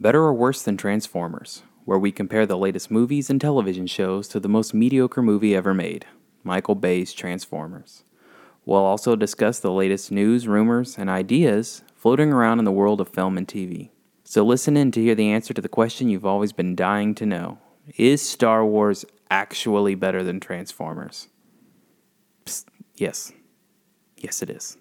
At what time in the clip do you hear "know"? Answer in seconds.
17.26-17.58